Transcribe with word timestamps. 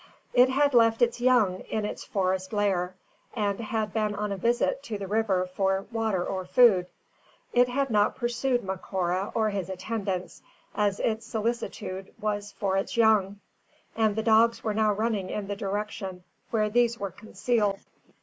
It 0.33 0.49
had 0.49 0.73
left 0.73 1.03
its 1.03 1.21
young 1.21 1.59
in 1.69 1.85
its 1.85 2.03
forest 2.03 2.53
lair, 2.53 2.95
and 3.35 3.59
had 3.59 3.93
been 3.93 4.15
on 4.15 4.31
a 4.31 4.35
visit 4.35 4.81
to 4.85 4.97
the 4.97 5.05
river 5.05 5.45
for 5.53 5.85
water 5.91 6.25
or 6.25 6.43
food. 6.43 6.87
It 7.53 7.69
had 7.69 7.91
not 7.91 8.15
pursued 8.15 8.63
Macora 8.63 9.31
or 9.35 9.51
his 9.51 9.69
attendants, 9.69 10.41
as 10.73 10.99
its 10.99 11.27
solicitude 11.27 12.15
was 12.19 12.51
for 12.53 12.77
its 12.77 12.97
young, 12.97 13.41
and 13.95 14.15
the 14.15 14.23
dogs 14.23 14.63
were 14.63 14.73
now 14.73 14.91
running 14.91 15.29
in 15.29 15.45
the 15.45 15.55
direction 15.55 16.23
where 16.49 16.67
these 16.71 16.97
were 16.97 17.11
concealed. 17.11 17.81